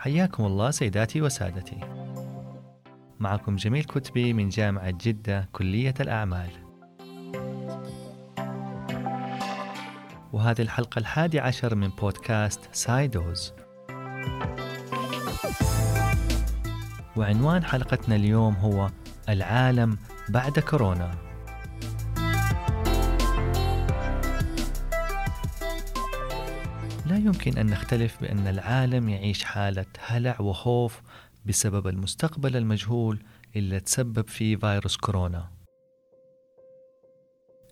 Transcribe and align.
حياكم 0.00 0.44
الله 0.44 0.70
سيداتي 0.70 1.22
وسادتي. 1.22 1.80
معكم 3.18 3.56
جميل 3.56 3.84
كتبي 3.84 4.32
من 4.32 4.48
جامعة 4.48 4.90
جدة 4.90 5.48
كلية 5.52 5.94
الأعمال. 6.00 6.50
وهذه 10.32 10.62
الحلقة 10.62 10.98
الحادي 10.98 11.40
عشر 11.40 11.74
من 11.74 11.88
بودكاست 11.88 12.60
سايدوز. 12.72 13.52
وعنوان 17.16 17.64
حلقتنا 17.64 18.16
اليوم 18.16 18.54
هو 18.54 18.90
العالم 19.28 19.98
بعد 20.28 20.58
كورونا. 20.58 21.29
يمكن 27.30 27.58
أن 27.58 27.66
نختلف 27.66 28.20
بأن 28.20 28.46
العالم 28.46 29.08
يعيش 29.08 29.44
حالة 29.44 29.86
هلع 29.98 30.40
وخوف 30.40 31.02
بسبب 31.46 31.86
المستقبل 31.86 32.56
المجهول 32.56 33.22
اللي 33.56 33.80
تسبب 33.80 34.28
فيه 34.28 34.56
فيروس 34.56 34.96
كورونا. 34.96 35.50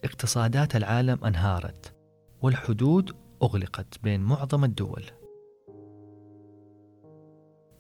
اقتصادات 0.05 0.77
العالم 0.77 1.25
انهارت 1.25 1.95
والحدود 2.43 3.17
أغلقت 3.43 3.99
بين 4.03 4.21
معظم 4.21 4.65
الدول. 4.65 5.05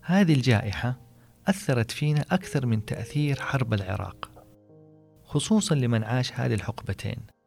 هذه 0.02 0.34
الجائحة 0.34 1.00
أثرت 1.46 1.90
فينا 1.90 2.24
أكثر 2.30 2.66
من 2.66 2.84
تأثير 2.84 3.40
حرب 3.40 3.74
العراق 3.74 4.30
خصوصا 5.24 5.74
لمن 5.74 6.04
عاش 6.04 6.32
هذه 6.32 6.54
الحقبتين 6.54 7.37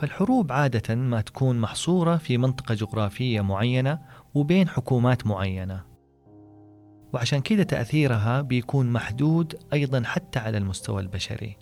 فالحروب 0.00 0.52
عادة 0.52 0.94
ما 0.94 1.20
تكون 1.20 1.60
محصورة 1.60 2.16
في 2.16 2.38
منطقة 2.38 2.74
جغرافية 2.74 3.40
معينة 3.40 3.98
وبين 4.34 4.68
حكومات 4.68 5.26
معينة. 5.26 5.84
وعشان 7.12 7.40
كده 7.40 7.62
تأثيرها 7.62 8.40
بيكون 8.40 8.92
محدود 8.92 9.58
أيضا 9.72 10.02
حتى 10.04 10.38
على 10.38 10.58
المستوى 10.58 11.02
البشري. 11.02 11.56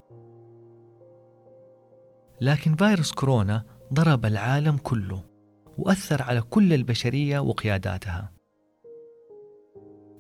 لكن 2.41 2.75
فيروس 2.75 3.13
كورونا 3.13 3.65
ضرب 3.93 4.27
العالم 4.27 4.77
كله 4.77 5.25
وأثر 5.79 6.23
على 6.23 6.41
كل 6.41 6.73
البشرية 6.73 7.39
وقياداتها. 7.39 8.33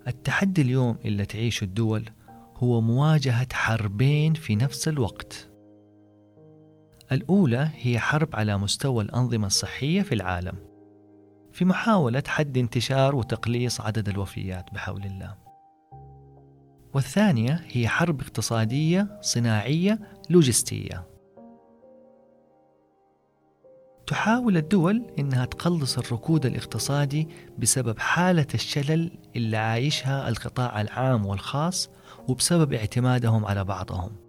التحدي 0.08 0.62
اليوم 0.62 0.98
اللي 1.04 1.26
تعيشه 1.26 1.64
الدول 1.64 2.04
هو 2.56 2.80
مواجهة 2.80 3.48
حربين 3.52 4.34
في 4.34 4.56
نفس 4.56 4.88
الوقت. 4.88 5.50
الأولى 7.12 7.70
هي 7.74 7.98
حرب 7.98 8.28
على 8.36 8.58
مستوى 8.58 9.04
الأنظمة 9.04 9.46
الصحية 9.46 10.02
في 10.02 10.14
العالم 10.14 10.54
في 11.52 11.64
محاولة 11.64 12.22
حد 12.26 12.58
انتشار 12.58 13.16
وتقليص 13.16 13.80
عدد 13.80 14.08
الوفيات 14.08 14.74
بحول 14.74 15.04
الله. 15.04 15.34
والثانية 16.94 17.64
هي 17.68 17.88
حرب 17.88 18.20
اقتصادية 18.20 19.18
صناعية 19.20 19.98
لوجستية. 20.30 21.06
تحاول 24.06 24.56
الدول 24.56 25.06
إنها 25.18 25.44
تقلص 25.44 25.98
الركود 25.98 26.46
الاقتصادي 26.46 27.28
بسبب 27.58 27.98
حالة 27.98 28.46
الشلل 28.54 29.18
اللي 29.36 29.56
عايشها 29.56 30.28
القطاع 30.28 30.80
العام 30.80 31.26
والخاص 31.26 31.90
وبسبب 32.28 32.72
اعتمادهم 32.72 33.46
على 33.46 33.64
بعضهم. 33.64 34.27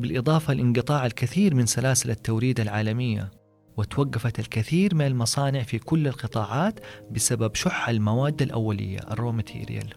بالإضافة 0.00 0.54
لانقطاع 0.54 1.06
الكثير 1.06 1.54
من 1.54 1.66
سلاسل 1.66 2.10
التوريد 2.10 2.60
العالمية 2.60 3.30
وتوقفت 3.76 4.38
الكثير 4.38 4.94
من 4.94 5.06
المصانع 5.06 5.62
في 5.62 5.78
كل 5.78 6.06
القطاعات 6.08 6.80
بسبب 7.10 7.54
شح 7.54 7.88
المواد 7.88 8.42
الأولية 8.42 8.98
ال 9.10 9.15
raw 9.15 9.32
material 9.32 9.94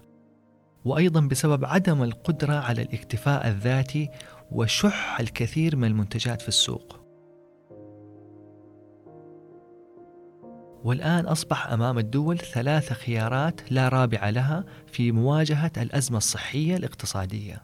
وأيضا 0.85 1.21
بسبب 1.21 1.65
عدم 1.65 2.03
القدرة 2.03 2.53
على 2.53 2.81
الاكتفاء 2.81 3.47
الذاتي 3.47 4.09
وشح 4.51 5.19
الكثير 5.19 5.75
من 5.75 5.87
المنتجات 5.87 6.41
في 6.41 6.47
السوق. 6.47 6.99
والآن 10.83 11.25
أصبح 11.25 11.67
أمام 11.67 11.97
الدول 11.97 12.37
ثلاث 12.37 12.93
خيارات 12.93 13.71
لا 13.71 13.89
رابع 13.89 14.29
لها 14.29 14.65
في 14.87 15.11
مواجهة 15.11 15.71
الأزمة 15.77 16.17
الصحية 16.17 16.75
الاقتصادية. 16.77 17.63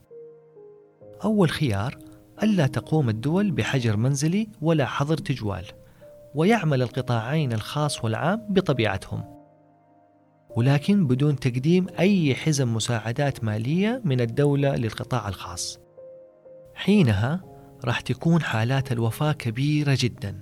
أول 1.23 1.49
خيار 1.49 1.97
ألا 2.43 2.67
تقوم 2.67 3.09
الدول 3.09 3.51
بحجر 3.51 3.97
منزلي 3.97 4.47
ولا 4.61 4.85
حظر 4.85 5.17
تجوال 5.17 5.65
ويعمل 6.35 6.81
القطاعين 6.81 7.53
الخاص 7.53 8.03
والعام 8.03 8.45
بطبيعتهم. 8.49 9.23
ولكن 10.55 11.07
بدون 11.07 11.35
تقديم 11.35 11.87
أي 11.99 12.35
حزم 12.35 12.73
مساعدات 12.73 13.43
مالية 13.43 14.01
من 14.05 14.21
الدولة 14.21 14.75
للقطاع 14.75 15.27
الخاص. 15.27 15.79
حينها 16.75 17.41
راح 17.85 18.01
تكون 18.01 18.41
حالات 18.41 18.91
الوفاة 18.91 19.31
كبيرة 19.31 19.97
جدا 19.99 20.41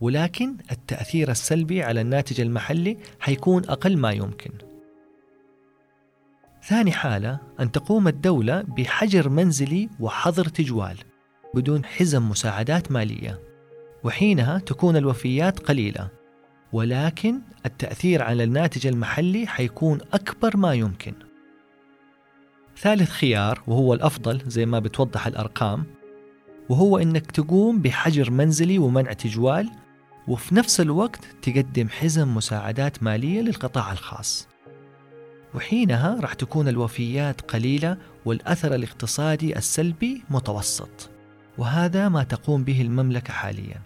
ولكن 0.00 0.56
التأثير 0.72 1.30
السلبي 1.30 1.82
على 1.82 2.00
الناتج 2.00 2.40
المحلي 2.40 2.96
حيكون 3.20 3.64
أقل 3.64 3.96
ما 3.96 4.12
يمكن. 4.12 4.50
ثاني 6.68 6.92
حالة 6.92 7.38
أن 7.60 7.72
تقوم 7.72 8.08
الدولة 8.08 8.62
بحجر 8.62 9.28
منزلي 9.28 9.88
وحظر 10.00 10.44
تجوال. 10.48 10.96
بدون 11.54 11.84
حزم 11.84 12.28
مساعدات 12.28 12.92
مالية 12.92 13.40
وحينها 14.04 14.58
تكون 14.58 14.96
الوفيات 14.96 15.58
قليلة 15.58 16.08
ولكن 16.72 17.40
التأثير 17.66 18.22
على 18.22 18.44
الناتج 18.44 18.86
المحلي 18.86 19.46
حيكون 19.46 19.98
أكبر 20.12 20.56
ما 20.56 20.74
يمكن. 20.74 21.14
ثالث 22.78 23.10
خيار 23.10 23.62
وهو 23.66 23.94
الأفضل 23.94 24.42
زي 24.46 24.66
ما 24.66 24.78
بتوضح 24.78 25.26
الأرقام 25.26 25.84
وهو 26.68 26.98
إنك 26.98 27.30
تقوم 27.30 27.82
بحجر 27.82 28.30
منزلي 28.30 28.78
ومنع 28.78 29.12
تجوال 29.12 29.70
وفي 30.28 30.54
نفس 30.54 30.80
الوقت 30.80 31.24
تقدم 31.42 31.88
حزم 31.88 32.34
مساعدات 32.34 33.02
مالية 33.02 33.40
للقطاع 33.40 33.92
الخاص. 33.92 34.48
وحينها 35.54 36.20
راح 36.20 36.34
تكون 36.34 36.68
الوفيات 36.68 37.40
قليلة 37.40 37.96
والأثر 38.24 38.74
الاقتصادي 38.74 39.58
السلبي 39.58 40.22
متوسط. 40.30 41.10
وهذا 41.58 42.08
ما 42.08 42.22
تقوم 42.22 42.64
به 42.64 42.80
المملكة 42.82 43.32
حاليا. 43.32 43.80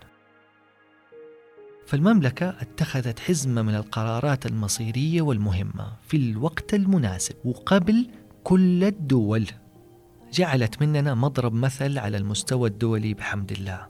فالمملكة 1.86 2.48
اتخذت 2.60 3.19
حزمة 3.19 3.62
من 3.62 3.75
القرارات 3.75 4.47
المصيرية 4.47 5.22
والمهمة 5.22 5.92
في 6.02 6.16
الوقت 6.16 6.75
المناسب 6.75 7.34
وقبل 7.44 8.10
كل 8.44 8.84
الدول. 8.84 9.47
جعلت 10.32 10.82
مننا 10.82 11.14
مضرب 11.14 11.52
مثل 11.54 11.98
على 11.98 12.16
المستوى 12.16 12.69
الدولي 12.69 13.14
بحمد 13.14 13.52
الله. 13.52 13.88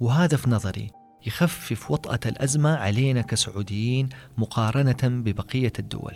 وهذا 0.00 0.36
في 0.36 0.50
نظري 0.50 0.90
يخفف 1.26 1.90
وطأة 1.90 2.20
الأزمة 2.26 2.76
علينا 2.76 3.22
كسعوديين 3.22 4.08
مقارنة 4.38 4.98
ببقية 5.02 5.72
الدول. 5.78 6.14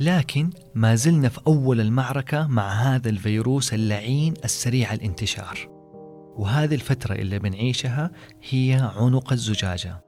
لكن 0.00 0.50
ما 0.74 0.94
زلنا 0.94 1.28
في 1.28 1.40
أول 1.46 1.80
المعركة 1.80 2.46
مع 2.46 2.72
هذا 2.72 3.08
الفيروس 3.08 3.74
اللعين 3.74 4.34
السريع 4.44 4.92
الانتشار. 4.92 5.58
وهذه 6.36 6.74
الفترة 6.74 7.14
اللي 7.14 7.38
بنعيشها 7.38 8.10
هي 8.50 8.90
عنق 8.96 9.32
الزجاجة 9.32 10.04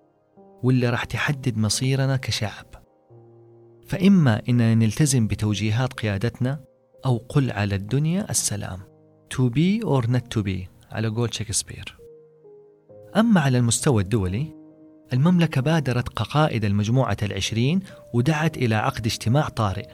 واللي 0.62 0.88
راح 0.88 1.04
تحدد 1.04 1.58
مصيرنا 1.58 2.16
كشعب. 2.16 2.66
فإما 3.86 4.42
إننا 4.48 4.75
نلتزم 4.75 5.26
بتوجيهات 5.26 5.92
قيادتنا 5.92 6.64
أو 7.06 7.16
قل 7.16 7.50
على 7.50 7.74
الدنيا 7.74 8.30
السلام 8.30 8.80
to 9.34 9.50
be 9.50 9.86
or 9.86 10.06
not 10.06 10.38
to 10.38 10.42
be 10.45 10.68
على 10.92 11.09
قول 11.09 11.34
شكسبير. 11.34 11.97
أما 13.16 13.41
على 13.41 13.59
المستوى 13.59 14.03
الدولي 14.03 14.61
المملكة 15.12 15.60
بادرت 15.60 16.09
كقائد 16.09 16.64
المجموعة 16.64 17.16
العشرين 17.22 17.80
ودعت 18.12 18.56
إلى 18.56 18.74
عقد 18.74 19.06
اجتماع 19.06 19.48
طارئ 19.48 19.88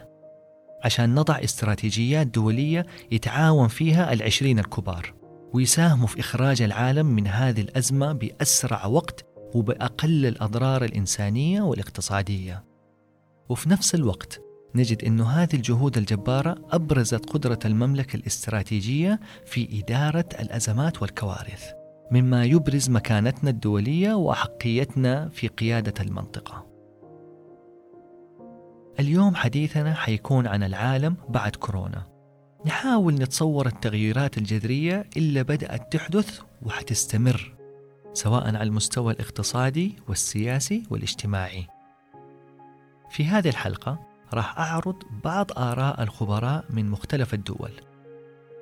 عشان 0.84 1.14
نضع 1.14 1.34
استراتيجيات 1.44 2.26
دولية 2.26 2.86
يتعاون 3.12 3.68
فيها 3.68 4.12
العشرين 4.12 4.58
الكبار 4.58 5.14
ويساهموا 5.52 6.06
في 6.06 6.20
إخراج 6.20 6.62
العالم 6.62 7.06
من 7.06 7.26
هذه 7.26 7.60
الأزمة 7.60 8.12
بأسرع 8.12 8.86
وقت 8.86 9.26
وبأقل 9.54 10.26
الأضرار 10.26 10.84
الإنسانية 10.84 11.62
والاقتصادية. 11.62 12.64
وفي 13.48 13.70
نفس 13.70 13.94
الوقت 13.94 14.40
نجد 14.74 15.04
أن 15.04 15.20
هذه 15.20 15.54
الجهود 15.54 15.96
الجبارة 15.96 16.56
أبرزت 16.70 17.30
قدرة 17.30 17.58
المملكة 17.64 18.16
الاستراتيجية 18.16 19.20
في 19.46 19.80
إدارة 19.80 20.28
الأزمات 20.40 21.02
والكوارث. 21.02 21.77
مما 22.10 22.44
يبرز 22.44 22.90
مكانتنا 22.90 23.50
الدولية 23.50 24.14
وأحقيتنا 24.14 25.28
في 25.28 25.48
قيادة 25.48 25.94
المنطقة. 26.00 26.66
اليوم 29.00 29.34
حديثنا 29.34 29.94
حيكون 29.94 30.46
عن 30.46 30.62
العالم 30.62 31.16
بعد 31.28 31.56
كورونا. 31.56 32.02
نحاول 32.66 33.14
نتصور 33.14 33.66
التغييرات 33.66 34.38
الجذرية 34.38 35.06
اللي 35.16 35.44
بدأت 35.44 35.92
تحدث 35.92 36.40
وحتستمر 36.62 37.54
سواء 38.12 38.46
على 38.46 38.62
المستوى 38.62 39.12
الاقتصادي 39.12 39.96
والسياسي 40.08 40.82
والاجتماعي. 40.90 41.66
في 43.10 43.24
هذه 43.24 43.48
الحلقة 43.48 43.98
راح 44.34 44.58
أعرض 44.58 45.02
بعض 45.24 45.58
آراء 45.58 46.02
الخبراء 46.02 46.64
من 46.70 46.90
مختلف 46.90 47.34
الدول 47.34 47.72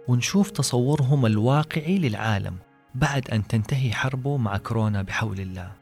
ونشوف 0.08 0.50
تصورهم 0.50 1.26
الواقعي 1.26 1.98
للعالم 1.98 2.56
بعد 2.96 3.30
أن 3.30 3.46
تنتهي 3.46 3.92
حربه 3.92 4.36
مع 4.36 4.56
كورونا 4.56 5.02
بحول 5.02 5.40
الله. 5.40 5.72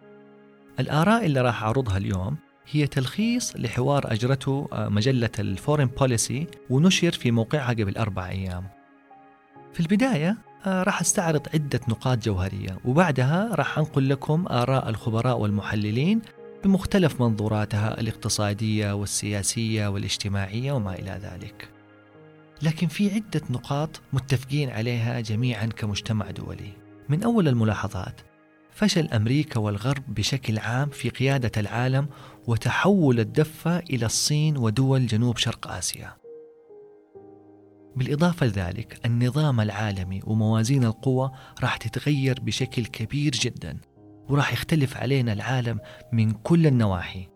الآراء 0.81 1.27
اللي 1.27 1.41
راح 1.41 1.63
أعرضها 1.63 1.97
اليوم 1.97 2.37
هي 2.71 2.87
تلخيص 2.87 3.57
لحوار 3.57 4.13
أجرته 4.13 4.69
آه، 4.73 4.89
مجلة 4.89 5.31
الفورين 5.39 5.87
بوليسي 5.87 6.47
ونشر 6.71 7.13
في 7.13 7.31
موقعها 7.31 7.71
قبل 7.71 7.97
أربع 7.97 8.29
أيام. 8.29 8.65
في 9.73 9.81
البداية 9.81 10.37
آه، 10.67 10.83
راح 10.83 11.01
أستعرض 11.01 11.49
عدة 11.55 11.81
نقاط 11.89 12.19
جوهرية 12.19 12.79
وبعدها 12.85 13.55
راح 13.55 13.79
أنقل 13.79 14.09
لكم 14.09 14.47
آراء 14.51 14.89
الخبراء 14.89 15.39
والمحللين 15.39 16.23
بمختلف 16.65 17.21
منظوراتها 17.21 18.01
الاقتصادية 18.01 18.93
والسياسية 18.93 19.87
والاجتماعية 19.87 20.73
وما 20.73 20.95
إلى 20.95 21.21
ذلك. 21.23 21.69
لكن 22.63 22.87
في 22.87 23.15
عدة 23.15 23.43
نقاط 23.51 24.01
متفقين 24.13 24.71
عليها 24.71 25.21
جميعا 25.21 25.67
كمجتمع 25.67 26.31
دولي. 26.31 26.84
من 27.09 27.23
أول 27.23 27.49
الملاحظات. 27.49 28.21
فشل 28.71 29.09
أمريكا 29.09 29.61
والغرب 29.61 30.15
بشكل 30.15 30.59
عام 30.59 30.89
في 30.91 31.09
قيادة 31.09 31.51
العالم 31.57 32.09
وتحول 32.47 33.21
الدفة 33.21 33.79
إلى 33.79 34.07
الصين 34.07 34.57
ودول 34.57 35.07
جنوب 35.07 35.37
شرق 35.37 35.69
آسيا. 35.69 36.17
بالإضافة 37.97 38.47
لذلك 38.47 39.07
النظام 39.07 39.61
العالمي 39.61 40.21
وموازين 40.25 40.85
القوى 40.85 41.31
راح 41.63 41.77
تتغير 41.77 42.41
بشكل 42.41 42.87
كبير 42.87 43.33
جدا 43.33 43.79
وراح 44.29 44.53
يختلف 44.53 44.97
علينا 44.97 45.33
العالم 45.33 45.81
من 46.13 46.31
كل 46.31 46.67
النواحي. 46.67 47.29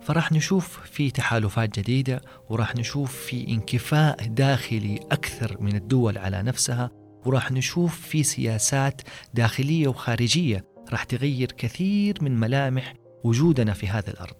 فراح 0.00 0.32
نشوف 0.32 0.80
في 0.80 1.10
تحالفات 1.10 1.78
جديدة 1.78 2.20
وراح 2.50 2.76
نشوف 2.76 3.16
في 3.16 3.48
انكفاء 3.48 4.26
داخلي 4.26 5.00
أكثر 5.12 5.56
من 5.60 5.76
الدول 5.76 6.18
على 6.18 6.42
نفسها 6.42 6.90
وراح 7.26 7.52
نشوف 7.52 8.00
في 8.00 8.22
سياسات 8.22 9.02
داخلية 9.34 9.88
وخارجية 9.88 10.64
راح 10.92 11.04
تغير 11.04 11.52
كثير 11.52 12.18
من 12.20 12.40
ملامح 12.40 12.94
وجودنا 13.24 13.72
في 13.72 13.88
هذه 13.88 14.08
الأرض. 14.08 14.34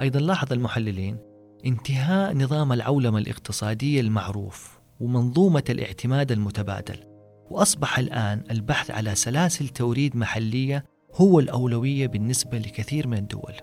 أيضا 0.00 0.20
لاحظ 0.20 0.52
المحللين 0.52 1.18
انتهاء 1.66 2.34
نظام 2.34 2.72
العولمة 2.72 3.18
الاقتصادية 3.18 4.00
المعروف 4.00 4.78
ومنظومة 5.00 5.64
الاعتماد 5.70 6.32
المتبادل 6.32 7.04
وأصبح 7.50 7.98
الآن 7.98 8.44
البحث 8.50 8.90
على 8.90 9.14
سلاسل 9.14 9.68
توريد 9.68 10.16
محلية 10.16 10.84
هو 11.14 11.40
الأولوية 11.40 12.06
بالنسبة 12.06 12.58
لكثير 12.58 13.06
من 13.06 13.18
الدول. 13.18 13.54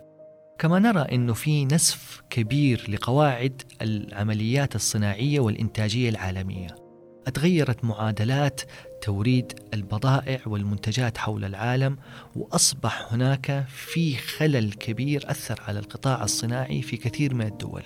كما 0.60 0.80
نرى 0.80 1.02
أنه 1.02 1.34
في 1.34 1.66
نسف 1.66 2.22
كبير 2.30 2.86
لقواعد 2.90 3.62
العمليات 3.82 4.76
الصناعية 4.76 5.40
والإنتاجية 5.40 6.10
العالمية. 6.10 6.83
أتغيرت 7.28 7.86
معادلات 7.86 8.62
توريد 9.02 9.54
البضائع 9.74 10.40
والمنتجات 10.46 11.18
حول 11.18 11.46
العالم 11.46 11.98
وأصبح 12.36 13.14
هناك 13.14 13.66
في 13.68 14.16
خلل 14.16 14.74
كبير 14.74 15.32
أثر 15.32 15.62
على 15.68 15.80
القطاع 15.80 16.24
الصناعي 16.24 16.82
في 16.82 16.98
كثير 16.98 17.34
من 17.34 17.46
الدول. 17.46 17.84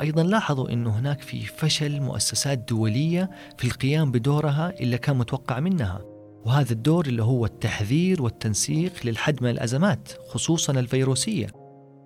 أيضا 0.00 0.22
لاحظوا 0.22 0.70
انه 0.70 0.98
هناك 0.98 1.20
في 1.20 1.46
فشل 1.46 2.00
مؤسسات 2.00 2.58
دولية 2.58 3.30
في 3.58 3.64
القيام 3.64 4.12
بدورها 4.12 4.72
اللي 4.80 4.98
كان 4.98 5.16
متوقع 5.16 5.60
منها. 5.60 6.00
وهذا 6.44 6.72
الدور 6.72 7.06
اللي 7.06 7.22
هو 7.22 7.46
التحذير 7.46 8.22
والتنسيق 8.22 8.92
للحد 9.04 9.42
من 9.42 9.50
الأزمات 9.50 10.12
خصوصا 10.28 10.72
الفيروسية 10.72 11.46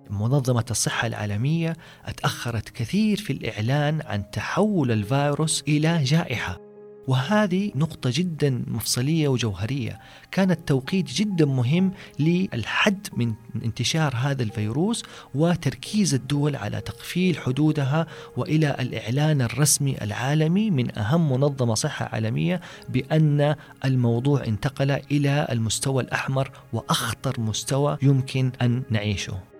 منظمة 0.09 0.65
الصحة 0.71 1.07
العالمية 1.07 1.77
أتأخرت 2.05 2.69
كثير 2.69 3.17
في 3.17 3.33
الإعلان 3.33 4.01
عن 4.05 4.31
تحول 4.31 4.91
الفيروس 4.91 5.63
إلى 5.67 6.03
جائحة. 6.03 6.59
وهذه 7.07 7.71
نقطة 7.75 8.09
جدا 8.13 8.63
مفصلية 8.67 9.27
وجوهرية. 9.27 9.99
كان 10.31 10.51
التوقيت 10.51 11.05
جدا 11.05 11.45
مهم 11.45 11.91
للحد 12.19 13.07
من 13.13 13.33
انتشار 13.65 14.13
هذا 14.15 14.43
الفيروس 14.43 15.03
وتركيز 15.35 16.13
الدول 16.13 16.55
على 16.55 16.81
تقفيل 16.81 17.37
حدودها 17.37 18.07
وإلى 18.37 18.75
الإعلان 18.79 19.41
الرسمي 19.41 19.95
العالمي 20.01 20.71
من 20.71 20.97
أهم 20.97 21.31
منظمة 21.31 21.73
صحة 21.73 22.09
عالمية 22.13 22.61
بأن 22.89 23.55
الموضوع 23.85 24.43
انتقل 24.43 24.91
إلى 24.91 25.47
المستوى 25.51 26.03
الأحمر 26.03 26.51
وأخطر 26.73 27.41
مستوى 27.41 27.97
يمكن 28.01 28.51
أن 28.61 28.83
نعيشه. 28.89 29.52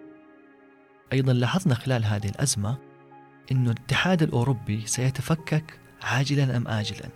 أيضا 1.14 1.34
لاحظنا 1.34 1.76
خلال 1.76 2.06
هذه 2.06 2.30
الأزمة 2.30 2.78
أن 3.52 3.66
الاتحاد 3.66 4.24
الأوروبي 4.24 4.82
سيتفكك 4.86 5.80
عاجلا 6.02 6.58
أم 6.58 6.68
آجلا. 6.68 7.10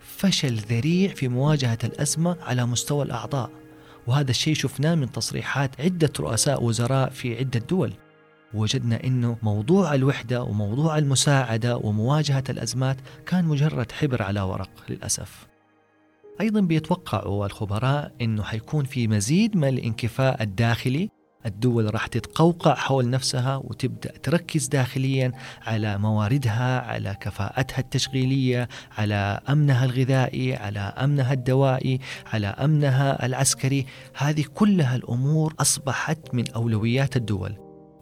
فشل 0.00 0.54
ذريع 0.54 1.14
في 1.14 1.28
مواجهة 1.28 1.78
الأزمة 1.84 2.36
على 2.42 2.66
مستوى 2.66 3.04
الأعضاء 3.04 3.50
وهذا 4.06 4.30
الشيء 4.30 4.54
شفناه 4.54 4.94
من 4.94 5.12
تصريحات 5.12 5.80
عدة 5.80 6.12
رؤساء 6.20 6.64
وزراء 6.64 7.10
في 7.10 7.38
عدة 7.38 7.60
دول. 7.60 7.92
وجدنا 8.54 9.04
أنه 9.04 9.36
موضوع 9.42 9.94
الوحدة 9.94 10.42
وموضوع 10.42 10.98
المساعدة 10.98 11.76
ومواجهة 11.76 12.44
الأزمات 12.50 12.96
كان 13.26 13.44
مجرد 13.44 13.92
حبر 13.92 14.22
على 14.22 14.40
ورق 14.40 14.70
للأسف. 14.88 15.46
أيضا 16.40 16.60
بيتوقعوا 16.60 17.46
الخبراء 17.46 18.12
أنه 18.20 18.42
حيكون 18.42 18.84
في 18.84 19.08
مزيد 19.08 19.56
من 19.56 19.68
الانكفاء 19.68 20.42
الداخلي 20.42 21.10
الدول 21.46 21.94
راح 21.94 22.06
تتقوقع 22.06 22.74
حول 22.74 23.10
نفسها 23.10 23.56
وتبدأ 23.56 24.12
تركز 24.22 24.66
داخليا 24.66 25.32
على 25.66 25.98
مواردها، 25.98 26.80
على 26.80 27.16
كفاءتها 27.20 27.78
التشغيلية، 27.78 28.68
على 28.98 29.40
أمنها 29.48 29.84
الغذائي، 29.84 30.56
على 30.56 30.80
أمنها 30.80 31.32
الدوائي، 31.32 31.98
على 32.26 32.46
أمنها 32.46 33.26
العسكري، 33.26 33.86
هذه 34.16 34.44
كلها 34.54 34.96
الأمور 34.96 35.54
أصبحت 35.60 36.34
من 36.34 36.50
أولويات 36.50 37.16
الدول. 37.16 37.56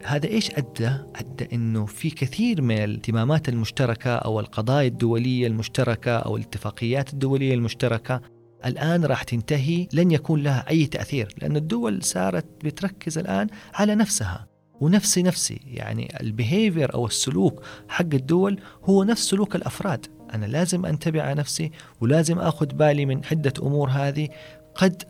هذا 0.05 0.27
إيش 0.27 0.51
أدى؟ 0.51 0.91
أدى 1.15 1.47
إنه 1.53 1.85
في 1.85 2.09
كثير 2.09 2.61
من 2.61 2.83
الاهتمامات 2.83 3.49
المشتركة 3.49 4.15
أو 4.15 4.39
القضايا 4.39 4.87
الدولية 4.87 5.47
المشتركة 5.47 6.17
أو 6.17 6.37
الاتفاقيات 6.37 7.13
الدولية 7.13 7.53
المشتركة 7.53 8.21
الآن 8.65 9.05
راح 9.05 9.23
تنتهي 9.23 9.87
لن 9.93 10.11
يكون 10.11 10.43
لها 10.43 10.65
أي 10.69 10.85
تأثير 10.85 11.27
لأن 11.41 11.55
الدول 11.55 12.03
صارت 12.03 12.45
بتركز 12.65 13.17
الآن 13.17 13.47
على 13.73 13.95
نفسها 13.95 14.47
ونفسي 14.81 15.23
نفسي. 15.23 15.61
يعني 15.65 16.19
البيهيفير 16.21 16.93
أو 16.93 17.05
السلوك 17.05 17.63
حق 17.87 18.13
الدول 18.13 18.59
هو 18.83 19.03
نفس 19.03 19.29
سلوك 19.29 19.55
الأفراد. 19.55 20.05
أنا 20.33 20.45
لازم 20.45 20.85
أنتبه 20.85 21.21
على 21.21 21.35
نفسي 21.35 21.71
ولازم 22.01 22.39
أخذ 22.39 22.65
بالي 22.65 23.05
من 23.05 23.21
عدة 23.31 23.53
أمور 23.61 23.89
هذه. 23.89 24.29
قد 24.75 25.03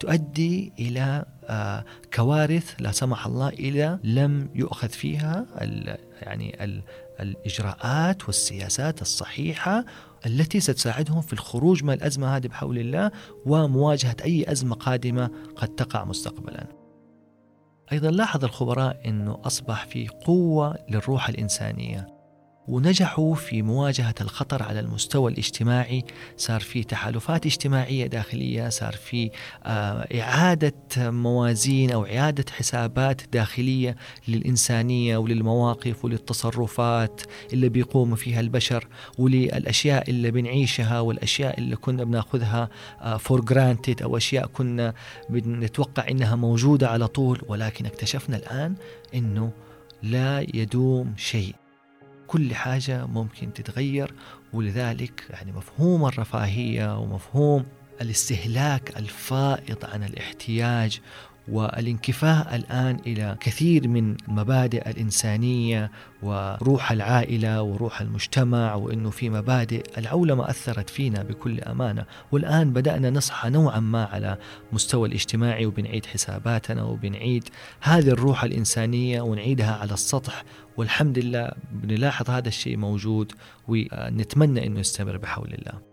تؤدي 0.00 0.72
إلى 0.78 1.24
آه، 1.44 1.84
كوارث 2.14 2.74
لا 2.78 2.92
سمح 2.92 3.26
الله 3.26 3.48
إذا 3.48 4.00
لم 4.04 4.48
يؤخذ 4.54 4.88
فيها 4.88 5.46
يعني 6.22 6.64
الإجراءات 7.20 8.26
والسياسات 8.26 9.02
الصحيحة 9.02 9.84
التي 10.26 10.60
ستساعدهم 10.60 11.20
في 11.20 11.32
الخروج 11.32 11.84
من 11.84 11.94
الأزمة 11.94 12.36
هذه 12.36 12.46
بحول 12.46 12.78
الله 12.78 13.10
ومواجهة 13.46 14.16
أي 14.24 14.52
أزمة 14.52 14.74
قادمة 14.74 15.30
قد 15.56 15.68
تقع 15.68 16.04
مستقبلا. 16.04 16.66
أيضا 17.92 18.10
لاحظ 18.10 18.44
الخبراء 18.44 19.08
أنه 19.08 19.40
أصبح 19.44 19.86
في 19.86 20.08
قوة 20.08 20.78
للروح 20.88 21.28
الإنسانية. 21.28 22.17
ونجحوا 22.68 23.34
في 23.34 23.62
مواجهة 23.62 24.14
الخطر 24.20 24.62
على 24.62 24.80
المستوى 24.80 25.32
الاجتماعي. 25.32 26.04
صار 26.36 26.60
في 26.60 26.84
تحالفات 26.84 27.46
اجتماعية 27.46 28.06
داخلية 28.06 28.68
صار 28.68 28.92
في 28.92 29.30
آه، 29.64 30.20
إعادة 30.20 30.74
موازين 30.96 31.90
أو 31.90 32.04
إعادة 32.04 32.44
حسابات 32.52 33.22
داخلية 33.32 33.96
للإنسانية 34.28 35.16
وللمواقف 35.16 36.04
وللتصرفات 36.04 37.20
اللي 37.52 37.68
بيقوم 37.68 38.14
فيها 38.14 38.40
البشر 38.40 38.88
وللأشياء 39.18 40.10
اللي 40.10 40.30
بنعيشها 40.30 41.00
والأشياء 41.00 41.58
اللي 41.58 41.76
كنا 41.76 42.04
بناخذها 42.04 42.68
for 43.18 43.38
آه، 43.40 43.44
granted 43.44 44.02
أو 44.02 44.16
أشياء 44.16 44.46
كنا 44.46 44.94
بنتوقع 45.30 46.08
إنها 46.10 46.36
موجودة 46.36 46.88
على 46.88 47.08
طول. 47.08 47.42
ولكن 47.48 47.86
اكتشفنا 47.86 48.36
الآن 48.36 48.74
إنه 49.14 49.50
لا 50.02 50.46
يدوم 50.54 51.14
شيء. 51.16 51.54
كل 52.28 52.54
حاجة 52.54 53.06
ممكن 53.06 53.52
تتغير 53.52 54.14
ولذلك 54.52 55.26
يعني 55.30 55.52
مفهوم 55.52 56.06
الرفاهية 56.06 56.98
ومفهوم 56.98 57.64
الاستهلاك 58.00 58.96
الفائض 58.96 59.84
عن 59.84 60.04
الاحتياج 60.04 61.00
والانكفاء 61.50 62.56
الآن 62.56 62.96
إلى 63.06 63.36
كثير 63.40 63.88
من 63.88 64.16
المبادئ 64.28 64.90
الإنسانية 64.90 65.90
وروح 66.22 66.92
العائلة 66.92 67.62
وروح 67.62 68.00
المجتمع 68.00 68.74
وإنه 68.74 69.10
في 69.10 69.30
مبادئ 69.30 69.98
العولمه 69.98 70.50
أثرت 70.50 70.90
فينا 70.90 71.22
بكل 71.22 71.60
أمانة 71.60 72.04
والآن 72.32 72.72
بدأنا 72.72 73.10
نصحى 73.10 73.50
نوعا 73.50 73.80
ما 73.80 74.04
على 74.04 74.38
مستوى 74.72 75.08
الاجتماعي 75.08 75.66
وبنعيد 75.66 76.06
حساباتنا 76.06 76.82
وبنعيد 76.84 77.48
هذه 77.80 78.08
الروح 78.08 78.44
الإنسانية 78.44 79.20
ونعيدها 79.20 79.74
على 79.76 79.92
السطح 79.92 80.44
والحمد 80.76 81.18
لله 81.18 81.50
بنلاحظ 81.72 82.30
هذا 82.30 82.48
الشيء 82.48 82.76
موجود 82.76 83.32
ونتمنى 83.68 84.66
إنه 84.66 84.80
يستمر 84.80 85.16
بحول 85.16 85.54
الله. 85.54 85.88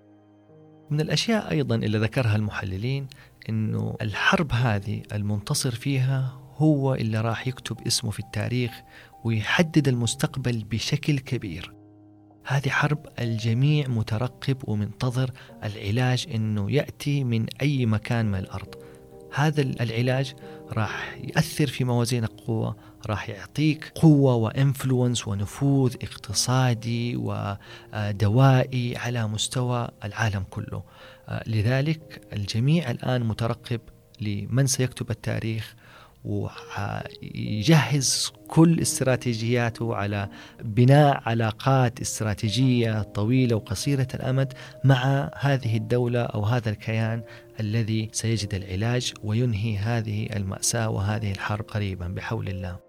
من 0.90 1.02
الأشياء 1.02 1.52
أيضا 1.52 1.76
اللي 1.76 1.98
ذكرها 1.98 2.36
المحللين 2.36 3.08
إنه 3.50 3.96
الحرب 4.02 4.52
هذه 4.52 5.02
المنتصر 5.14 5.72
فيها 5.72 6.40
هو 6.58 6.96
اللي 6.96 7.22
راح 7.22 7.48
يكتب 7.48 7.88
اسمه 7.88 8.12
في 8.12 8.20
التاريخ 8.20 8.72
ويحدد 9.24 9.88
المستقبل 9.88 10.64
بشكل 10.64 11.20
كبير. 11.20 11.74
هذه 12.46 12.70
حرب 12.70 13.06
الجميع 13.20 13.88
مترقب 13.88 14.58
ومنتظر 14.64 15.32
العلاج 15.64 16.28
إنه 16.36 16.72
يأتي 16.72 17.24
من 17.24 17.46
أي 17.62 17.86
مكان 17.86 18.26
من 18.32 18.40
الأرض. 18.40 18.76
هذا 19.34 19.62
العلاج 19.62 20.34
راح 20.72 21.18
يأثر 21.24 21.68
في 21.68 21.84
موازين 21.84 22.24
القوة 22.24 22.76
راح 23.08 23.30
يعطيك 23.30 23.92
قوة 23.96 24.36
وإنفلونس 24.36 25.28
ونفوذ 25.28 25.96
اقتصادي 26.04 27.16
ودوائي 27.16 28.98
على 28.98 29.28
مستوى 29.28 29.88
العالم 30.04 30.44
كله 30.50 30.84
لذلك 31.48 32.22
الجميع 32.34 32.92
الآن 32.92 33.24
مترقب 33.24 33.82
لمن 34.22 34.68
سيكتب 34.68 35.12
التاريخ 35.12 35.76
ويجهز 36.26 38.32
كل 38.48 38.80
استراتيجياته 38.80 39.96
على 39.96 40.30
بناء 40.64 41.22
علاقات 41.26 42.02
استراتيجية 42.02 43.02
طويلة 43.02 43.56
وقصيرة 43.56 44.08
الأمد 44.14 44.54
مع 44.84 45.32
هذه 45.40 45.78
الدولة 45.78 46.22
أو 46.22 46.44
هذا 46.44 46.70
الكيان 46.70 47.24
الذي 47.60 48.10
سيجد 48.12 48.54
العلاج 48.54 49.14
وينهي 49.24 49.78
هذه 49.78 50.28
المأساة 50.36 50.90
وهذه 50.90 51.32
الحرب 51.32 51.66
قريبا 51.66 52.08
بحول 52.08 52.48
الله. 52.48 52.80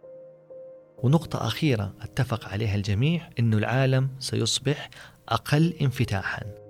ونقطة 0.99 1.47
أخيرة 1.47 1.95
أتفق 2.03 2.49
عليها 2.49 2.75
الجميع 2.75 3.29
إنه 3.39 3.57
العالم 3.57 4.11
سيصبح 4.19 4.91
أقل 5.29 5.75
انفتاحا 5.81 6.66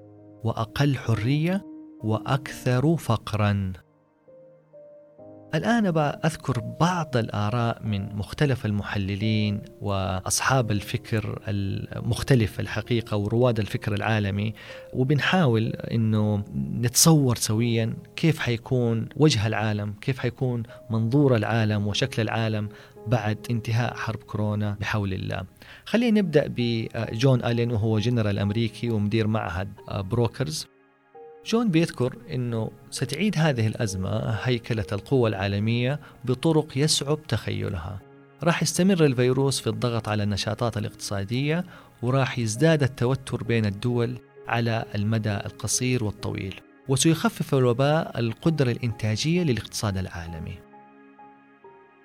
وأقل 0.46 0.96
حرية 0.96 1.64
وأكثر 2.00 2.96
فقرا. 2.96 3.72
الآن 5.54 5.86
أذكر 6.24 6.60
بعض 6.80 7.16
الآراء 7.16 7.82
من 7.82 8.16
مختلف 8.16 8.66
المحللين 8.66 9.62
وأصحاب 9.80 10.70
الفكر 10.70 11.42
المختلف 11.48 12.60
الحقيقة 12.60 13.16
ورواد 13.16 13.58
الفكر 13.58 13.94
العالمي 13.94 14.54
وبنحاول 14.92 15.66
أنه 15.66 16.44
نتصور 16.54 17.36
سويا 17.36 17.96
كيف 18.16 18.38
حيكون 18.38 19.08
وجه 19.16 19.46
العالم 19.46 19.94
كيف 20.00 20.18
حيكون 20.18 20.62
منظور 20.90 21.36
العالم 21.36 21.86
وشكل 21.86 22.22
العالم 22.22 22.68
بعد 23.06 23.38
انتهاء 23.50 23.94
حرب 23.94 24.22
كورونا 24.22 24.76
بحول 24.80 25.12
الله. 25.12 25.42
خلينا 25.84 26.20
نبدأ 26.20 26.44
بجون 26.48 27.44
ألين 27.44 27.70
وهو 27.70 27.98
جنرال 27.98 28.38
أمريكي 28.38 28.90
ومدير 28.90 29.26
معهد 29.26 29.68
بروكينجز. 29.90 30.66
جون 31.46 31.70
بيذكر 31.70 32.16
أنه 32.34 32.70
ستعيد 32.90 33.38
هذه 33.38 33.66
الأزمة 33.66 34.30
هيكلة 34.30 34.86
القوة 34.92 35.28
العالمية 35.28 36.00
بطرق 36.24 36.78
يصعب 36.78 37.18
تخيلها. 37.28 38.00
راح 38.42 38.62
يستمر 38.62 39.04
الفيروس 39.04 39.60
في 39.60 39.66
الضغط 39.66 40.08
على 40.08 40.22
النشاطات 40.22 40.76
الاقتصادية 40.76 41.64
وراح 42.02 42.38
يزداد 42.38 42.82
التوتر 42.82 43.44
بين 43.44 43.66
الدول 43.66 44.18
على 44.48 44.84
المدى 44.94 45.34
القصير 45.34 46.04
والطويل. 46.04 46.60
وسيخفف 46.88 47.54
الوباء 47.54 48.18
القدرة 48.18 48.70
الإنتاجية 48.70 49.42
للاقتصاد 49.42 49.96
العالمي. 49.98 50.65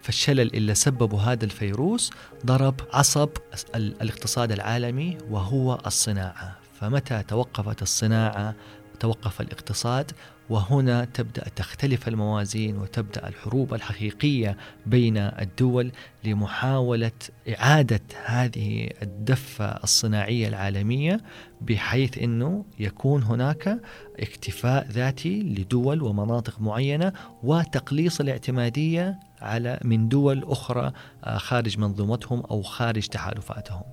فالشلل 0.02 0.56
اللي 0.56 0.76
سببه 0.76 1.32
هذا 1.32 1.46
الفيروس 1.46 2.12
ضرب 2.46 2.76
عصب 2.94 3.30
الاقتصاد 3.76 4.52
العالمي 4.52 5.18
وهو 5.30 5.80
الصناعة. 5.86 6.58
فمتى 6.80 7.24
توقفت 7.28 7.82
الصناعة؟ 7.82 8.56
توقف 9.00 9.42
الاقتصاد 9.42 10.12
وهنا 10.50 11.06
تبدأ 11.06 11.44
تختلف 11.56 12.08
الموازين 12.08 12.78
وتبدأ 12.78 13.28
الحروب 13.28 13.74
الحقيقية 13.74 14.58
بين 14.86 15.18
الدول 15.18 15.92
لمحاولة 16.24 17.12
إعادة 17.50 18.02
هذه 18.26 18.90
الدفة 19.02 19.66
الصناعية 19.66 20.48
العالمية 20.48 21.22
بحيث 21.62 22.18
إنه 22.18 22.66
يكون 22.80 23.24
هناك 23.24 23.82
اكتفاء 24.20 24.88
ذاتي 24.92 25.42
لدول 25.44 26.02
ومناطق 26.02 26.62
معينة 26.62 27.14
وتقليص 27.44 28.20
الاعتمادية 28.20 29.20
على 29.42 29.80
من 29.84 30.10
دول 30.10 30.44
أخرى 30.44 30.92
آه، 31.24 31.38
خارج 31.38 31.80
منظومتهم 31.80 32.40
أو 32.40 32.62
خارج 32.62 33.08
تحالفاتهم. 33.08 33.84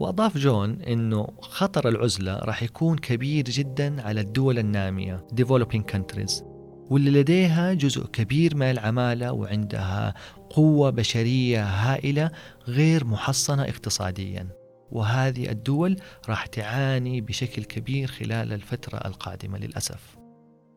وأضاف 0.00 0.38
جون 0.38 0.82
أنه 0.82 1.28
خطر 1.40 1.88
العزلة 1.88 2.36
راح 2.36 2.62
يكون 2.62 2.98
كبير 2.98 3.44
جدا 3.44 4.02
على 4.02 4.20
الدول 4.20 4.58
النامية 4.58 5.26
developing 5.40 5.82
countries 5.94 6.42
واللي 6.90 7.10
لديها 7.10 7.74
جزء 7.74 8.06
كبير 8.06 8.56
من 8.56 8.70
العمالة 8.70 9.32
وعندها 9.32 10.14
قوة 10.50 10.90
بشرية 10.90 11.64
هائلة 11.64 12.30
غير 12.68 13.04
محصنة 13.04 13.62
اقتصاديا 13.62 14.48
وهذه 14.90 15.50
الدول 15.50 15.96
راح 16.28 16.46
تعاني 16.46 17.20
بشكل 17.20 17.64
كبير 17.64 18.08
خلال 18.08 18.52
الفترة 18.52 18.96
القادمة 18.96 19.58
للأسف 19.58 20.19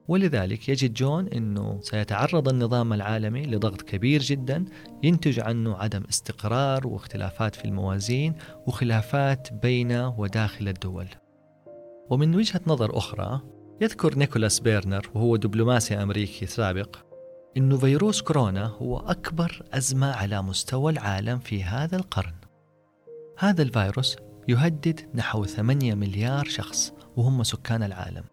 ولذلك 0.08 0.70
يجد 0.70 0.94
جون 0.94 1.28
أنه 1.28 1.80
سيتعرض 1.82 2.50
النظام 2.50 2.94
العالمي 2.94 3.46
لضغط 3.46 3.82
كبير 3.82 4.22
جدا 4.22 4.66
ينتج 5.04 5.40
عنه 5.40 5.76
عدم 5.76 6.04
استقرار 6.10 6.88
واختلافات 6.88 7.56
في 7.56 7.66
الموازين 7.66 8.36
وخلافات 8.68 9.54
بين 9.54 9.92
وداخل 9.92 10.68
الدول. 10.68 11.08
ومن 12.10 12.36
وجهة 12.36 12.62
نظر 12.68 12.98
أخرى 12.98 13.42
يذكر 13.82 14.18
نيكولاس 14.18 14.60
بيرنز 14.60 15.10
وهو 15.14 15.36
دبلوماسي 15.36 15.96
أمريكي 15.96 16.46
سابق 16.46 16.98
أنه 17.58 17.78
فيروس 17.78 18.22
كورونا 18.22 18.66
هو 18.66 18.98
أكبر 18.98 19.64
أزمة 19.74 20.12
على 20.12 20.42
مستوى 20.42 20.92
العالم 20.92 21.40
في 21.40 21.64
هذا 21.64 21.98
القرن. 21.98 22.34
هذا 23.38 23.62
الفيروس 23.62 24.18
يهدد 24.48 25.00
نحو 25.16 25.46
8 25.46 25.96
مليار 25.96 26.46
شخص 26.46 26.94
وهم 27.16 27.44
سكان 27.44 27.84
العالم. 27.84 28.33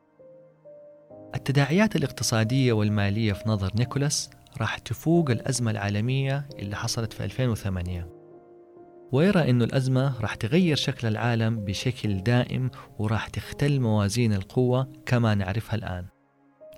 التداعيات 1.35 1.97
الاقتصادية 1.97 2.73
والمالية 2.73 3.33
في 3.33 3.49
نظر 3.49 3.71
نيكولاس 3.75 4.31
راح 4.61 4.79
تفوق 4.79 5.31
الأزمة 5.31 5.71
العالمية 5.71 6.49
اللي 6.59 6.77
حصلت 6.77 7.13
في 7.13 7.25
2008 7.25 8.09
ويرى 9.13 9.51
أن 9.51 9.63
الأزمة 9.63 10.21
راح 10.21 10.35
تغير 10.35 10.77
شكل 10.77 11.09
العالم 11.09 11.65
بشكل 11.65 12.17
دائم 12.17 12.71
وراح 12.99 13.29
تختل 13.29 13.81
موازين 13.81 14.33
القوة 14.33 14.93
كما 15.07 15.35
نعرفها 15.35 15.75
الآن 15.75 16.05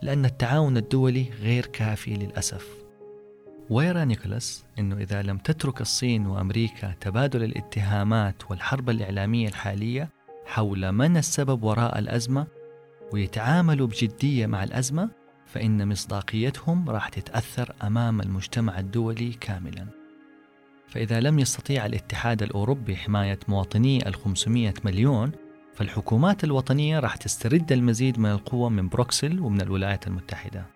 لأن 0.03 0.25
التعاون 0.25 0.77
الدولي 0.77 1.27
غير 1.43 1.67
كافي 1.67 2.15
للأسف. 2.15 2.69
ويرى 3.71 4.05
نيكولاس 4.05 4.65
أنه 4.79 4.97
إذا 4.97 5.23
لم 5.23 5.39
تترك 5.39 5.81
الصين 5.81 6.27
وأمريكا 6.27 6.95
تبادل 7.01 7.45
الاتهامات 7.45 8.51
والحرب 8.51 8.91
الإعلامية 8.91 9.49
الحالية 9.49 10.09
حول 10.47 10.93
من 10.93 11.17
السبب 11.17 11.63
وراء 11.63 11.99
الأزمة 11.99 12.47
ويتعاملوا 13.13 13.87
بجدية 13.87 14.47
مع 14.47 14.65
الأزمة 14.65 15.11
فإن 15.47 15.89
مصداقيتهم 15.89 16.91
راح 16.91 17.09
تتأثر 17.09 17.75
أمام 17.83 18.21
المجتمع 18.21 18.79
الدولي 18.79 19.33
كاملا. 19.33 19.87
فإذا 20.89 21.21
لم 21.21 21.39
يستطيع 21.39 21.87
الاتحاد 21.87 22.43
الأوروبي 22.43 22.97
حماية 22.97 23.39
مواطني 23.49 24.09
ال 24.09 24.15
500 24.15 24.75
مليون 24.85 25.33
فالحكومات 25.75 26.45
الوطنية 26.45 26.99
راح 26.99 27.17
تسترد 27.17 27.73
المزيد 27.73 28.19
من 28.19 28.31
القوة 28.31 28.69
من 28.69 28.89
بروكسل 28.89 29.41
ومن 29.41 29.61
الولايات 29.61 30.07
المتحدة. 30.07 30.67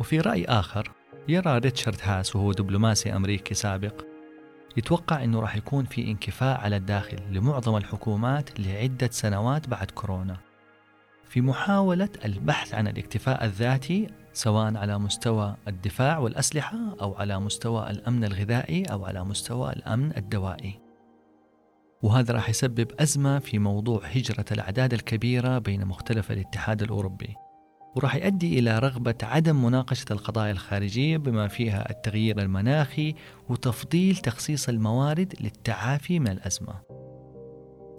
وفي 0.00 0.20
رأي 0.20 0.44
آخر 0.44 0.92
يرى 1.28 1.58
ريتشارد 1.58 1.98
هاس 2.02 2.36
وهو 2.36 2.52
دبلوماسي 2.52 3.16
أمريكي 3.16 3.54
سابق 3.54 4.04
يتوقع 4.76 5.24
أنه 5.24 5.40
راح 5.40 5.56
يكون 5.56 5.84
في 5.84 6.10
انكفاء 6.10 6.60
على 6.60 6.76
الداخل 6.76 7.18
لمعظم 7.30 7.76
الحكومات 7.76 8.60
لعدة 8.60 9.08
سنوات 9.12 9.68
بعد 9.68 9.90
كورونا. 9.90 10.53
في 11.34 11.40
محاولة 11.40 12.08
البحث 12.24 12.74
عن 12.74 12.88
الاكتفاء 12.88 13.44
الذاتي 13.44 14.06
سواء 14.32 14.76
على 14.76 14.98
مستوى 14.98 15.56
الدفاع 15.68 16.18
والأسلحة 16.18 16.78
أو 17.00 17.14
على 17.14 17.40
مستوى 17.40 17.90
الأمن 17.90 18.24
الغذائي 18.24 18.84
أو 18.84 19.04
على 19.04 19.24
مستوى 19.24 19.72
الأمن 19.72 20.16
الدوائي. 20.16 20.80
وهذا 22.02 22.34
راح 22.34 22.48
يسبب 22.48 22.92
أزمة 23.00 23.38
في 23.38 23.58
موضوع 23.58 24.06
هجرة 24.06 24.44
الأعداد 24.52 24.94
الكبيرة 24.94 25.58
بين 25.58 25.84
مختلف 25.84 26.32
الاتحاد 26.32 26.82
الأوروبي. 26.82 27.34
وراح 27.96 28.14
يؤدي 28.14 28.58
إلى 28.58 28.78
رغبة 28.78 29.18
عدم 29.22 29.64
مناقشة 29.64 30.06
القضايا 30.10 30.52
الخارجية 30.52 31.16
بما 31.16 31.48
فيها 31.48 31.90
التغيير 31.90 32.38
المناخي 32.42 33.14
وتفضيل 33.48 34.16
تخصيص 34.16 34.68
الموارد 34.68 35.34
للتعافي 35.40 36.18
من 36.18 36.28
الأزمة 36.28 36.74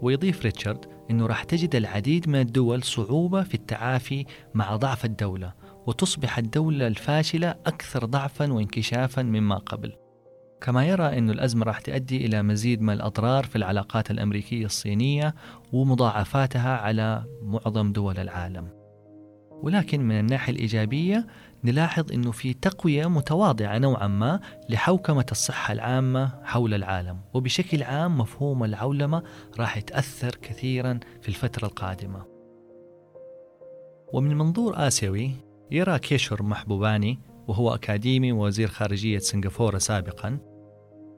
ويضيف 0.02 0.42
ريتشارد 0.42 0.95
أنه 1.12 1.26
راح 1.26 1.44
تجد 1.44 1.76
العديد 1.76 2.30
من 2.30 2.40
الدول 2.40 2.84
صعوبة 2.84 3.44
في 3.44 3.54
التعافي 3.54 4.26
مع 4.54 4.76
ضعف 4.76 5.06
الدولة 5.06 5.54
وتصبح 5.88 6.38
الدولة 6.38 6.88
الفاشلة 6.88 7.50
أكثر 7.50 8.06
ضعفا 8.06 8.54
وانكشافا 8.54 9.22
مما 9.22 9.58
قبل. 9.58 9.94
كما 10.62 10.86
يرى 10.86 11.18
أن 11.18 11.30
الأزمة 11.30 11.66
راح 11.66 11.80
تؤدي 11.80 12.26
إلى 12.26 12.44
مزيد 12.44 12.82
من 12.82 12.94
الأضرار 12.94 13.44
في 13.44 13.56
العلاقات 13.56 14.12
الأمريكية 14.12 14.66
الصينية 14.66 15.36
ومضاعفاتها 15.74 16.78
على 16.78 17.24
معظم 17.42 17.92
دول 17.92 18.20
العالم. 18.20 18.85
ولكن 19.66 20.02
من 20.02 20.20
الناحية 20.20 20.54
الإيجابية 20.54 21.28
نلاحظ 21.64 22.12
أنه 22.12 22.32
في 22.32 22.54
تقوية 22.54 23.08
متواضعة 23.08 23.78
نوعا 23.78 24.08
ما 24.08 24.40
لحوكمة 24.70 25.26
الصحة 25.32 25.74
العامة 25.74 26.32
حول 26.44 26.74
العالم 26.74 27.20
وبشكل 27.34 27.84
عام 27.84 28.18
مفهوم 28.18 28.64
العولمة 28.64 29.24
راح 29.60 29.78
يتأثر 29.78 30.36
كثيرا 30.42 31.00
في 31.22 31.30
الفترة 31.30 31.68
القادمة. 31.68 32.26
ومن 34.14 34.38
منظور 34.38 34.88
آسيوي 34.88 35.32
يرى 35.72 36.00
كيشور 36.00 36.44
محبوباني 36.44 37.20
وهو 37.48 37.76
أكاديمي 37.76 38.32
ووزير 38.32 38.68
خارجية 38.68 39.20
سنغافورة 39.20 39.78
سابقا 39.78 40.55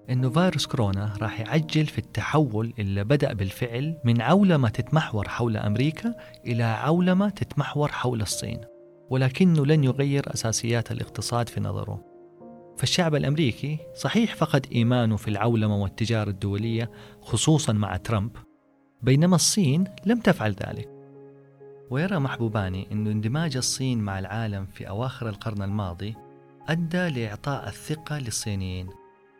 أنه 0.09 0.29
فيروس 0.29 0.65
كورونا 0.65 1.13
راح 1.21 1.39
يعجل 1.39 1.85
في 1.85 1.97
التحول 1.97 2.73
اللي 2.79 3.03
بدأ 3.03 3.33
بالفعل 3.33 3.97
من 4.03 4.21
عولمة 4.21 4.69
تتمحور 4.69 5.29
حول 5.29 5.57
أمريكا 5.57 6.15
إلى 6.45 6.63
عولمة 6.63 7.29
تتمحور 7.29 7.91
حول 7.91 8.21
الصين 8.21 8.61
ولكنه 9.09 9.65
لن 9.65 9.83
يغير 9.83 10.33
أساسيات 10.33 10.91
الاقتصاد 10.91 11.49
في 11.49 11.59
نظره. 11.59 12.03
فالشعب 12.77 13.15
الأمريكي 13.15 13.77
صحيح 13.95 14.35
فقد 14.35 14.65
إيمانه 14.71 15.17
في 15.17 15.27
العولمة 15.27 15.77
والتجارة 15.77 16.29
الدولية 16.29 16.91
خصوصا 17.21 17.73
مع 17.73 17.97
ترامب 17.97 18.31
بينما 19.01 19.35
الصين 19.35 19.83
لم 20.05 20.19
تفعل 20.19 20.51
ذلك. 20.51 20.89
ويرى 21.89 22.19
محبوباني 22.19 22.87
أن 22.91 23.07
اندماج 23.07 23.57
الصين 23.57 23.99
مع 23.99 24.19
العالم 24.19 24.65
في 24.65 24.89
أواخر 24.89 25.29
القرن 25.29 25.61
الماضي 25.61 26.15
أدى 26.69 27.09
لإعطاء 27.09 27.67
الثقة 27.67 28.19
للصينيين. 28.19 28.89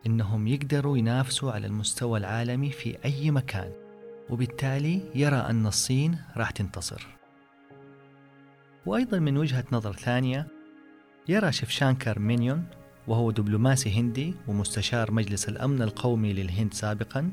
إنهم 0.08 0.48
يقدروا 0.48 0.98
ينافسوا 0.98 1.52
على 1.52 1.68
المستوى 1.68 2.20
العالمي 2.20 2.70
في 2.70 2.98
أي 3.06 3.32
مكان 3.32 3.72
وبالتالي 4.30 5.02
يرى 5.16 5.36
أن 5.36 5.68
الصين 5.68 6.18
راح 6.38 6.52
تنتصر. 6.52 7.08
وأيضا 8.86 9.20
من 9.20 9.38
وجهة 9.38 9.64
نظر 9.72 9.94
ثانية 9.94 10.48
يرى 11.28 11.52
شفشانكر 11.52 12.20
مينيون 12.20 12.66
وهو 13.08 13.32
دبلوماسي 13.32 14.00
هندي 14.00 14.34
ومستشار 14.48 15.12
مجلس 15.12 15.50
الأمن 15.50 15.82
القومي 15.82 16.34
للهند 16.34 16.74
سابقا 16.74 17.32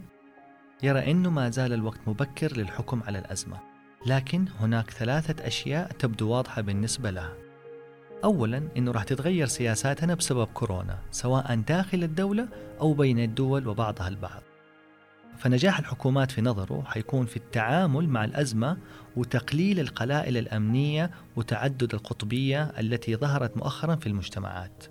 يرى 0.83 1.11
أنه 1.11 1.31
ما 1.31 1.51
زال 1.51 1.73
الوقت 1.73 2.01
مبكر 2.07 2.57
للحكم 2.57 3.03
على 3.03 3.19
الأزمة 3.19 3.59
لكن 4.07 4.45
هناك 4.61 4.91
ثلاثة 4.91 5.47
أشياء 5.47 5.93
تبدو 5.93 6.31
واضحة 6.31 6.63
بالنسبة 6.63 7.11
لها 7.11 7.44
أولا 8.25 8.69
أنه 8.77 8.93
راح 8.93 9.05
تتغير 9.05 9.47
سياساتنا 9.47 10.15
بسبب 10.15 10.47
كورونا 10.47 10.99
سواء 11.11 11.55
داخل 11.55 12.05
الدولة 12.05 12.49
أو 12.81 12.93
بين 12.93 13.19
الدول 13.19 13.69
وبعضها 13.69 14.09
البعض. 14.09 14.43
فنجاح 15.39 15.79
الحكومات 15.79 16.31
في 16.31 16.43
نظره 16.43 16.83
حيكون 16.87 17.27
في 17.27 17.37
التعامل 17.37 18.09
مع 18.09 18.25
الأزمة 18.25 18.79
وتقليل 19.17 19.81
القلائل 19.81 20.37
الأمنية 20.37 21.11
وتعدد 21.37 21.95
القطبية 21.95 22.63
التي 22.63 23.17
ظهرت 23.17 23.57
مؤخرا 23.57 23.97
في 23.97 24.07
المجتمعات. 24.07 24.85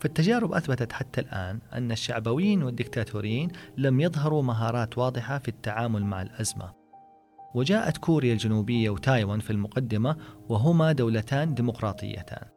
فالتجارب 0.00 0.52
أثبتت 0.52 0.92
حتى 0.92 1.20
الآن 1.20 1.58
أن 1.72 1.92
الشعبويين 1.92 2.62
والدكتاتوريين 2.62 3.50
لم 3.76 4.00
يظهروا 4.00 4.42
مهارات 4.42 4.98
واضحة 4.98 5.38
في 5.38 5.48
التعامل 5.48 6.04
مع 6.04 6.22
الأزمة. 6.22 6.72
وجاءت 7.54 7.96
كوريا 7.96 8.32
الجنوبية 8.32 8.90
وتايوان 8.90 9.40
في 9.40 9.50
المقدمة 9.50 10.16
وهما 10.48 10.92
دولتان 10.92 11.54
ديمقراطيتان. 11.54 12.55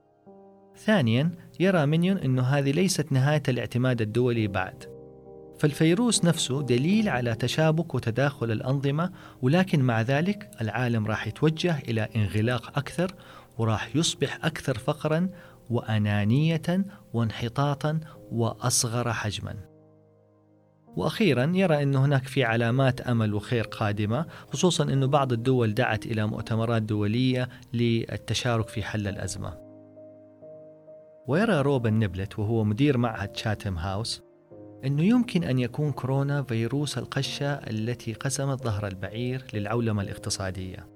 ثانيا 0.86 1.32
يرى 1.60 1.86
مينيون 1.86 2.18
أن 2.18 2.40
هذه 2.40 2.72
ليست 2.72 3.12
نهاية 3.12 3.44
الاعتماد 3.48 4.02
الدولي 4.02 4.48
بعد 4.48 4.84
فالفيروس 5.60 6.26
نفسه 6.26 6.62
دليل 6.62 7.10
على 7.10 7.36
تشابك 7.36 7.96
وتداخل 7.96 8.52
الأنظمة 8.52 9.12
ولكن 9.42 9.82
مع 9.82 10.02
ذلك 10.02 10.52
العالم 10.62 11.08
راح 11.08 11.28
يتوجه 11.28 11.80
إلى 11.88 12.10
انغلاق 12.16 12.78
أكثر 12.78 13.16
وراح 13.58 13.96
يصبح 13.96 14.46
أكثر 14.46 14.78
فقرا 14.78 15.30
وأنانية 15.70 16.86
وانحطاطا 17.14 18.00
وأصغر 18.32 19.14
حجما 19.14 19.56
وأخيرا 20.96 21.52
يرى 21.56 21.84
إن 21.84 21.96
هناك 21.96 22.28
في 22.28 22.44
علامات 22.44 23.02
أمل 23.02 23.34
وخير 23.34 23.64
قادمة 23.64 24.26
خصوصا 24.54 24.84
إنه 24.84 25.06
بعض 25.06 25.34
الدول 25.34 25.74
دعت 25.74 26.06
إلى 26.06 26.28
مؤتمرات 26.28 26.82
دولية 26.82 27.50
للتشارك 27.74 28.68
في 28.70 28.84
حل 28.84 29.08
الأزمة. 29.08 29.69
ويرى 31.30 31.62
روبن 31.62 31.94
نبلت 31.94 32.40
وهو 32.40 32.64
مدير 32.64 32.98
معهد 32.98 33.36
شاتم 33.36 33.78
هاوس 33.78 34.22
أنه 34.86 35.04
يمكن 35.04 35.44
أن 35.44 35.60
يكون 35.60 35.92
كورونا 35.92 36.44
فيروس 36.44 36.98
القشة 36.98 37.54
التي 37.54 38.14
قسمت 38.14 38.64
ظهر 38.64 38.88
البعير 38.88 39.46
للعولمة 39.54 40.02
الاقتصادية. 40.02 40.88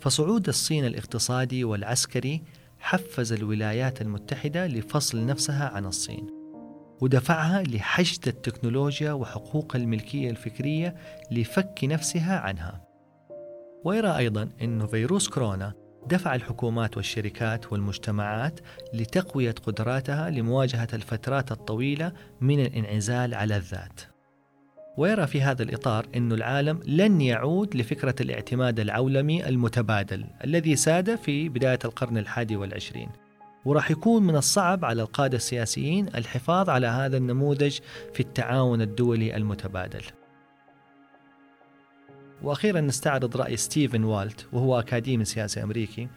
فصعود 0.00 0.48
الصين 0.48 0.84
الاقتصادي 0.84 1.64
والعسكري 1.64 2.42
حفز 2.78 3.32
الولايات 3.32 4.02
المتحدة 4.02 4.66
لفصل 4.66 5.26
نفسها 5.26 5.68
عن 5.68 5.86
الصين 5.86 6.26
ودفعها 7.00 7.62
لحشد 7.62 8.28
التكنولوجيا 8.28 9.12
وحقوق 9.12 9.76
الملكية 9.76 10.30
الفكرية 10.30 10.96
لفك 11.30 11.80
نفسها 11.84 12.38
عنها. 12.38 12.84
ويرى 13.84 14.16
أيضا 14.16 14.48
أن 14.62 14.86
فيروس 14.86 15.28
كورونا 15.28 15.83
دفع 16.08 16.34
الحكومات 16.34 16.96
والشركات 16.96 17.72
والمجتمعات 17.72 18.60
لتقوية 18.94 19.54
قدراتها 19.66 20.30
لمواجهة 20.30 20.88
الفترات 20.92 21.52
الطويلة 21.52 22.12
من 22.40 22.60
الانعزال 22.60 23.34
على 23.34 23.56
الذات. 23.56 24.00
ويرى 24.96 25.26
في 25.26 25.42
هذا 25.42 25.62
الإطار 25.62 26.06
أن 26.16 26.32
العالم 26.32 26.80
لن 26.86 27.20
يعود 27.20 27.76
لفكرة 27.76 28.14
الاعتماد 28.20 28.80
العولمي 28.80 29.48
المتبادل 29.48 30.24
الذي 30.44 30.76
ساد 30.76 31.14
في 31.14 31.48
بداية 31.48 31.78
القرن 31.84 32.18
الحادي 32.18 32.56
والعشرين. 32.56 33.08
وراح 33.64 33.90
يكون 33.90 34.22
من 34.22 34.36
الصعب 34.36 34.84
على 34.84 35.02
القادة 35.02 35.36
السياسيين 35.36 36.08
الحفاظ 36.14 36.70
على 36.70 36.86
هذا 36.86 37.16
النموذج 37.16 37.78
في 38.12 38.20
التعاون 38.20 38.82
الدولي 38.82 39.36
المتبادل. 39.36 40.02
وأخيرا 42.44 42.80
نستعرض 42.80 43.36
رأي 43.36 43.56
ستيفن 43.56 44.04
والت 44.04 44.46
وهو 44.52 44.78
أكاديمي 44.80 45.24
سياسي 45.24 45.62
أمريكي. 45.62 46.08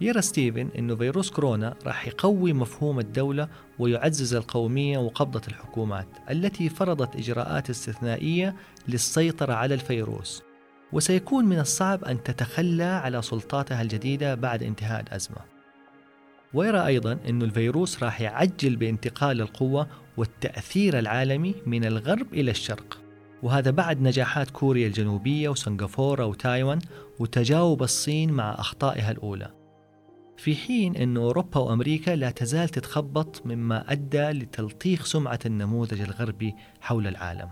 يرى 0.00 0.22
ستيفن 0.22 0.68
أن 0.78 0.96
فيروس 0.96 1.30
كورونا 1.30 1.74
راح 1.86 2.06
يقوي 2.06 2.52
مفهوم 2.52 2.98
الدولة 2.98 3.48
ويعزز 3.78 4.34
القومية 4.34 4.98
وقبضة 4.98 5.42
الحكومات 5.48 6.06
التي 6.30 6.68
فرضت 6.68 7.16
إجراءات 7.16 7.70
استثنائية 7.70 8.56
للسيطرة 8.88 9.52
على 9.52 9.74
الفيروس. 9.74 10.42
وسيكون 10.92 11.44
من 11.44 11.58
الصعب 11.58 12.04
أن 12.04 12.22
تتخلى 12.22 12.84
على 12.84 13.22
سلطاتها 13.22 13.82
الجديدة 13.82 14.34
بعد 14.34 14.62
انتهاء 14.62 15.00
الأزمة. 15.00 15.38
ويرى 16.54 16.86
أيضا 16.86 17.18
أن 17.28 17.42
الفيروس 17.42 18.02
راح 18.02 18.20
يعجل 18.20 18.76
بانتقال 18.76 19.40
القوة 19.40 19.86
والتأثير 20.16 20.98
العالمي 20.98 21.54
من 21.66 21.84
الغرب 21.84 22.34
إلى 22.34 22.50
الشرق. 22.50 22.98
وهذا 23.42 23.70
بعد 23.70 24.00
نجاحات 24.00 24.50
كوريا 24.50 24.86
الجنوبية 24.86 25.48
وسنغافورة 25.48 26.26
وتايوان 26.26 26.78
وتجاوب 27.18 27.82
الصين 27.82 28.32
مع 28.32 28.54
أخطائها 28.54 29.10
الأولى. 29.10 29.50
في 30.36 30.56
حين 30.56 30.96
أن 30.96 31.16
أوروبا 31.16 31.58
وأمريكا 31.58 32.10
لا 32.10 32.30
تزال 32.30 32.68
تتخبط 32.68 33.46
مما 33.46 33.92
أدى 33.92 34.30
لتلطيخ 34.30 35.04
سمعة 35.04 35.38
النموذج 35.46 36.00
الغربي 36.00 36.54
حول 36.80 37.06
العالم. 37.06 37.48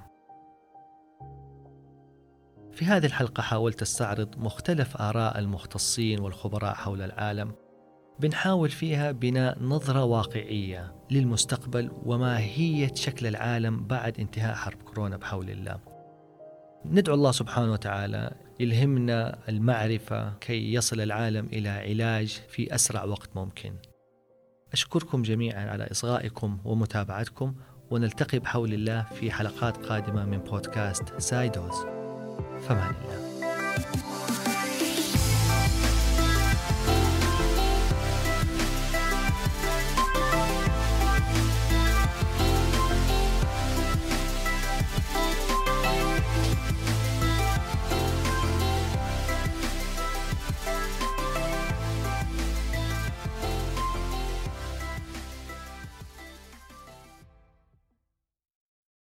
في 2.73 2.85
هذه 2.85 3.07
الحلقة 3.07 3.43
حاولت 3.43 3.83
أستعرض 3.83 4.39
مختلف 4.39 4.97
آراء 4.97 5.39
المختصين 5.39 6.21
والخبراء 6.21 6.75
حول 6.75 7.03
العالم 7.03 7.53
بنحاول 8.21 8.71
فيها 8.71 9.13
بناء 9.13 9.63
نظرة 9.63 10.05
واقعية 10.05 10.95
للمستقبل 11.11 11.91
وماهية 12.05 12.95
شكل 12.95 13.27
العالم 13.27 13.87
بعد 13.87 14.21
انتهاء 14.21 14.55
حرب 14.55 14.83
كورونا 14.83 15.17
بحول 15.17 15.51
الله. 15.51 15.81
ندعو 16.85 17.15
الله 17.15 17.33
سبحانه 17.33 17.73
وتعالى 17.73 18.33
يلهمنا 18.61 19.39
المعرفة 19.49 20.33
كي 20.35 20.75
يصل 20.75 21.01
العالم 21.01 21.47
إلى 21.47 21.69
علاج 21.69 22.41
في 22.49 22.75
أسرع 22.75 23.05
وقت 23.05 23.37
ممكن. 23.37 23.73
أشكركم 24.73 25.23
جميعا 25.23 25.71
على 25.71 25.89
إصغائكم 25.91 26.59
ومتابعتكم 26.65 27.55
ونلتقي 27.91 28.39
بحول 28.39 28.73
الله 28.75 29.03
في 29.03 29.31
حلقات 29.31 29.87
قادمة 29.87 30.25
من 30.25 30.39
بودكاست 30.39 31.19
سايدوز. 31.19 31.75
فمان 32.69 32.95
الله. 32.95 33.31